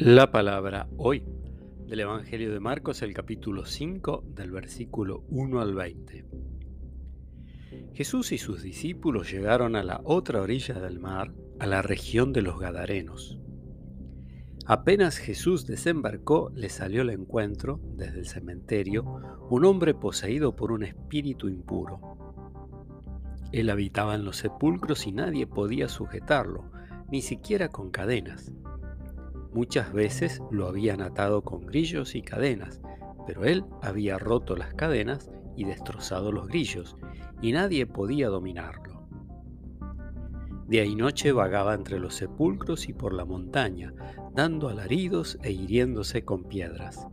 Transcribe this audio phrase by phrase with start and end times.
[0.00, 1.22] La palabra hoy
[1.86, 6.24] del Evangelio de Marcos, el capítulo 5, del versículo 1 al 20.
[7.92, 12.40] Jesús y sus discípulos llegaron a la otra orilla del mar, a la región de
[12.40, 13.38] los Gadarenos.
[14.64, 19.04] Apenas Jesús desembarcó, le salió al encuentro, desde el cementerio,
[19.50, 22.00] un hombre poseído por un espíritu impuro.
[23.52, 26.70] Él habitaba en los sepulcros y nadie podía sujetarlo,
[27.10, 28.50] ni siquiera con cadenas
[29.52, 32.80] Muchas veces lo habían atado con grillos y cadenas,
[33.26, 36.96] pero él había roto las cadenas y destrozado los grillos,
[37.42, 39.08] y nadie podía dominarlo.
[40.68, 43.92] Día y noche vagaba entre los sepulcros y por la montaña,
[44.34, 47.08] dando alaridos e hiriéndose con piedras.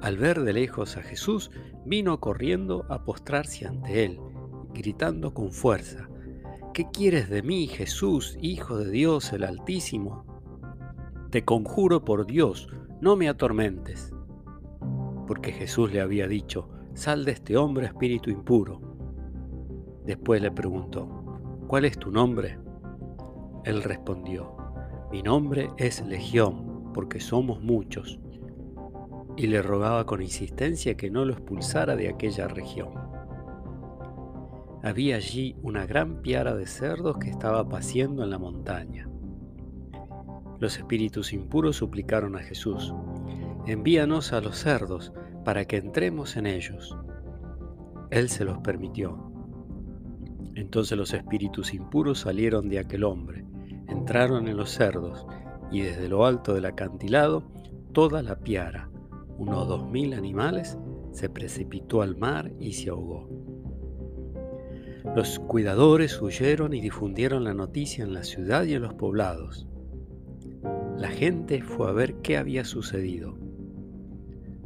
[0.00, 1.50] Al ver de lejos a Jesús,
[1.84, 4.20] vino corriendo a postrarse ante él,
[4.72, 6.08] gritando con fuerza,
[6.72, 10.27] ¿Qué quieres de mí, Jesús, Hijo de Dios el Altísimo?
[11.30, 12.70] Te conjuro por Dios,
[13.02, 14.14] no me atormentes.
[15.26, 18.80] Porque Jesús le había dicho, sal de este hombre espíritu impuro.
[20.06, 21.06] Después le preguntó,
[21.66, 22.58] ¿cuál es tu nombre?
[23.64, 24.56] Él respondió,
[25.12, 28.18] mi nombre es Legión, porque somos muchos.
[29.36, 32.94] Y le rogaba con insistencia que no lo expulsara de aquella región.
[34.82, 39.07] Había allí una gran piara de cerdos que estaba paciendo en la montaña.
[40.58, 42.92] Los espíritus impuros suplicaron a Jesús,
[43.66, 45.12] envíanos a los cerdos
[45.44, 46.96] para que entremos en ellos.
[48.10, 49.30] Él se los permitió.
[50.54, 53.44] Entonces los espíritus impuros salieron de aquel hombre,
[53.86, 55.26] entraron en los cerdos,
[55.70, 57.44] y desde lo alto del acantilado,
[57.92, 58.90] toda la piara,
[59.38, 60.76] unos dos mil animales,
[61.12, 63.28] se precipitó al mar y se ahogó.
[65.14, 69.66] Los cuidadores huyeron y difundieron la noticia en la ciudad y en los poblados.
[70.98, 73.38] La gente fue a ver qué había sucedido.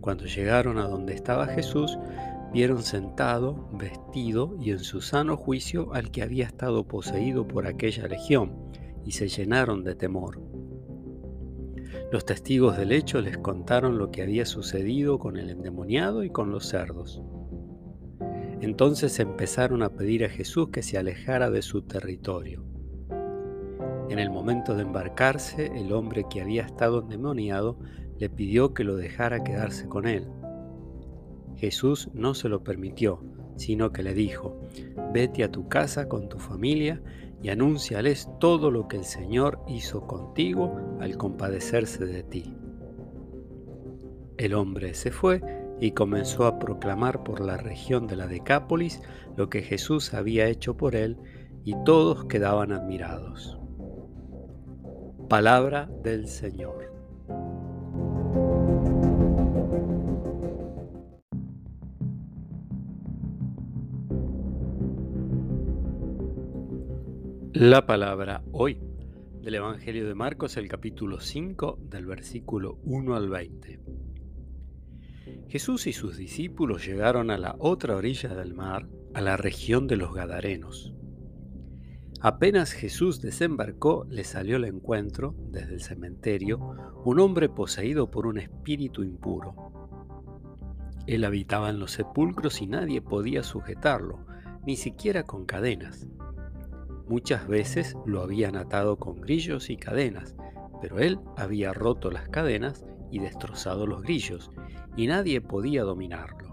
[0.00, 1.98] Cuando llegaron a donde estaba Jesús,
[2.50, 8.08] vieron sentado, vestido y en su sano juicio al que había estado poseído por aquella
[8.08, 8.54] legión,
[9.04, 10.40] y se llenaron de temor.
[12.10, 16.50] Los testigos del hecho les contaron lo que había sucedido con el endemoniado y con
[16.50, 17.20] los cerdos.
[18.62, 22.73] Entonces empezaron a pedir a Jesús que se alejara de su territorio.
[24.10, 27.78] En el momento de embarcarse, el hombre que había estado endemoniado
[28.18, 30.28] le pidió que lo dejara quedarse con él.
[31.56, 33.22] Jesús no se lo permitió,
[33.56, 34.60] sino que le dijo,
[35.12, 37.02] vete a tu casa con tu familia
[37.42, 42.54] y anúnciales todo lo que el Señor hizo contigo al compadecerse de ti.
[44.36, 45.42] El hombre se fue
[45.80, 49.00] y comenzó a proclamar por la región de la Decápolis
[49.36, 51.16] lo que Jesús había hecho por él,
[51.66, 53.58] y todos quedaban admirados.
[55.36, 56.92] Palabra del Señor.
[67.52, 68.78] La palabra hoy
[69.40, 73.80] del Evangelio de Marcos, el capítulo 5, del versículo 1 al 20.
[75.48, 79.96] Jesús y sus discípulos llegaron a la otra orilla del mar, a la región de
[79.96, 80.94] los Gadarenos.
[82.24, 86.58] Apenas Jesús desembarcó, le salió al encuentro, desde el cementerio,
[87.04, 89.54] un hombre poseído por un espíritu impuro.
[91.06, 94.24] Él habitaba en los sepulcros y nadie podía sujetarlo,
[94.64, 96.08] ni siquiera con cadenas.
[97.08, 100.34] Muchas veces lo habían atado con grillos y cadenas,
[100.80, 104.50] pero él había roto las cadenas y destrozado los grillos,
[104.96, 106.43] y nadie podía dominarlo.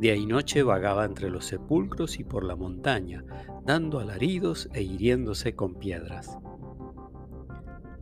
[0.00, 3.22] Día y noche vagaba entre los sepulcros y por la montaña,
[3.66, 6.38] dando alaridos e hiriéndose con piedras.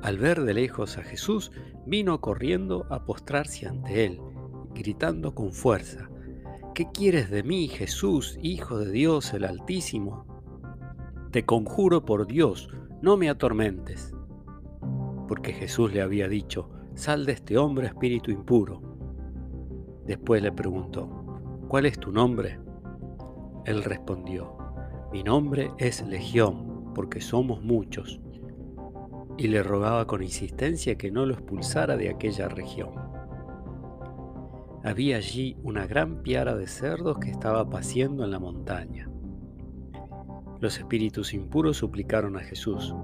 [0.00, 1.50] Al ver de lejos a Jesús,
[1.86, 4.20] vino corriendo a postrarse ante él,
[4.74, 6.08] gritando con fuerza,
[6.72, 10.24] ¿Qué quieres de mí, Jesús, Hijo de Dios el Altísimo?
[11.32, 12.70] Te conjuro por Dios,
[13.02, 14.14] no me atormentes.
[15.26, 18.82] Porque Jesús le había dicho, sal de este hombre espíritu impuro.
[20.06, 21.17] Después le preguntó,
[21.68, 22.58] ¿cuál es tu nombre?
[23.66, 24.56] Él respondió,
[25.12, 28.20] mi nombre es Legión, porque somos muchos.
[29.36, 32.90] Y le rogaba con insistencia que no lo expulsara de aquella región.
[34.82, 39.10] Había allí una gran piara de cerdos que estaba paciendo en la montaña.
[40.60, 42.94] Los espíritus impuros suplicaron a Jesús,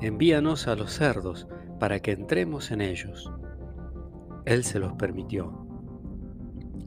[0.00, 1.46] envíanos a los cerdos
[1.78, 3.32] para que entremos en ellos.
[4.44, 5.71] Él se los permitió.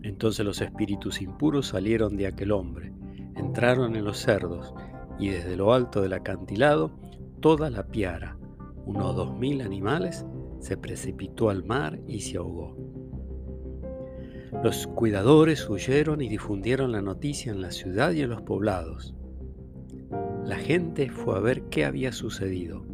[0.06, 2.94] Entonces los espíritus impuros salieron de aquel hombre,
[3.36, 4.72] entraron en los cerdos,
[5.18, 6.92] y desde lo alto del acantilado,
[7.40, 8.38] toda la piara,
[8.86, 10.24] unos dos mil animales,
[10.60, 12.78] se precipitó al mar y se ahogó.
[14.64, 19.16] Los cuidadores huyeron y difundieron la noticia en la ciudad y en los poblados.
[20.44, 22.86] La gente fue a ver qué había sucedido.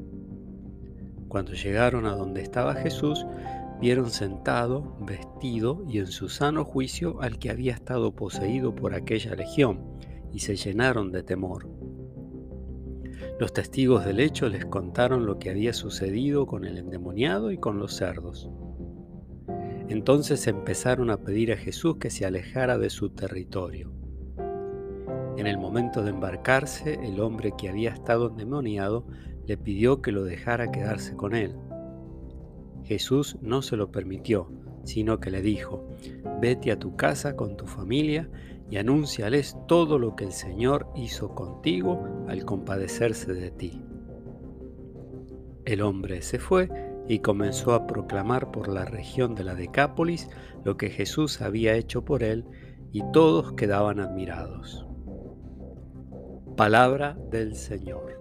[1.27, 3.25] Cuando llegaron a donde estaba Jesús,
[3.81, 9.35] vieron sentado, vestido y en su sano juicio al que había estado poseído por aquella
[9.35, 9.97] legión,
[10.31, 11.67] y se llenaron de temor.
[13.39, 17.79] Los testigos del hecho les contaron lo que había sucedido con el endemoniado y con
[17.79, 18.49] los cerdos.
[19.89, 23.91] Entonces empezaron a pedir a Jesús que se alejara de su territorio.
[25.37, 29.07] En el momento de embarcarse, el hombre que había estado endemoniado
[29.47, 31.55] le pidió que lo dejara quedarse con él.
[32.91, 34.51] Jesús no se lo permitió,
[34.83, 35.87] sino que le dijo,
[36.41, 38.29] vete a tu casa con tu familia
[38.69, 43.81] y anúnciales todo lo que el Señor hizo contigo al compadecerse de ti.
[45.63, 46.69] El hombre se fue
[47.07, 50.27] y comenzó a proclamar por la región de la Decápolis
[50.65, 52.43] lo que Jesús había hecho por él,
[52.91, 54.85] y todos quedaban admirados.
[56.57, 58.20] Palabra del Señor.